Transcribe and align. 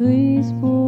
please 0.00 0.50
pull. 0.62 0.79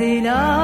Zina 0.00 0.59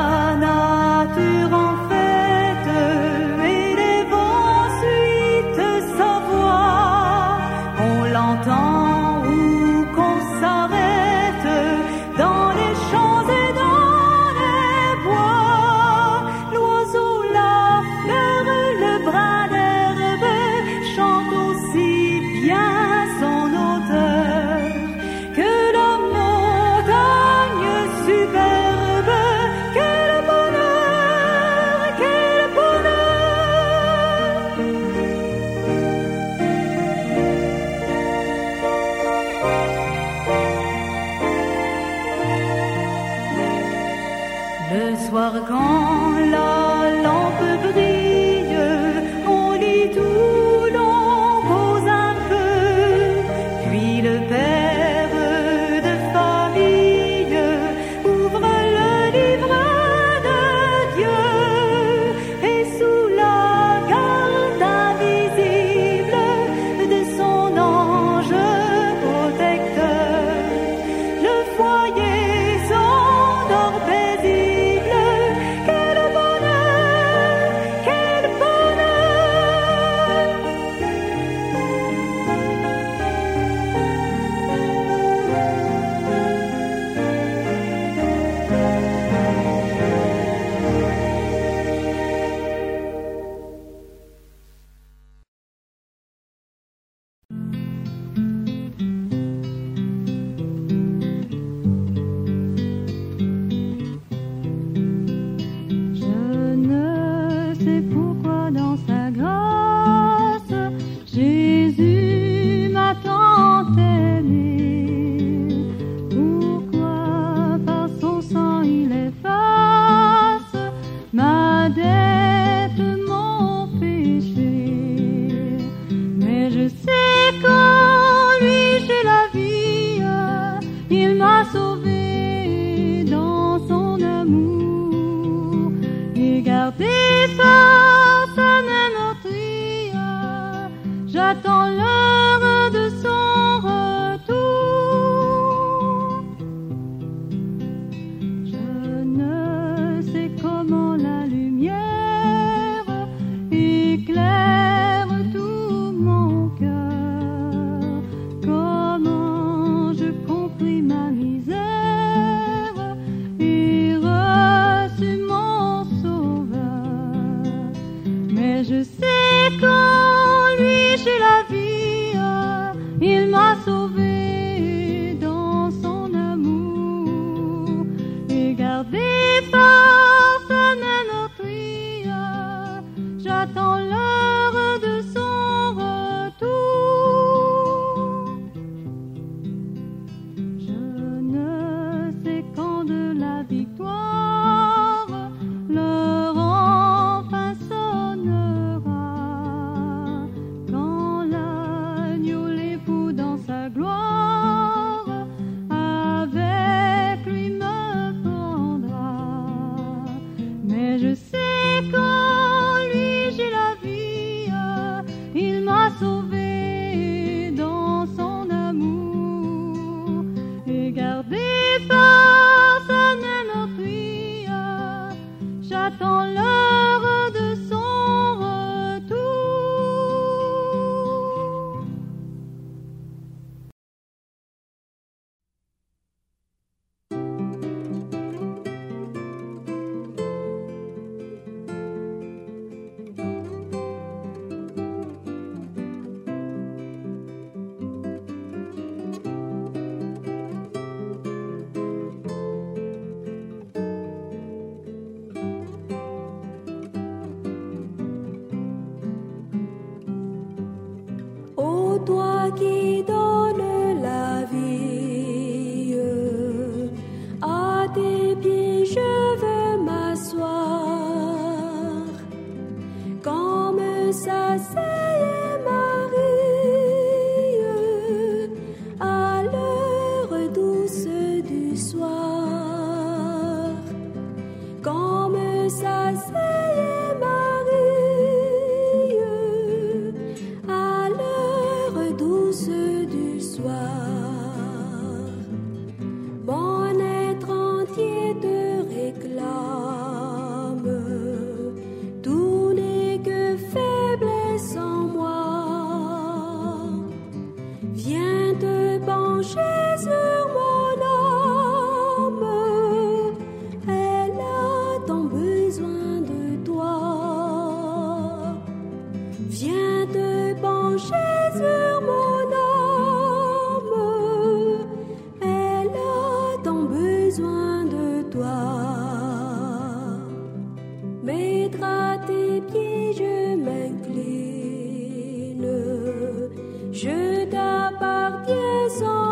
is 338.87 339.03
all. 339.03 339.26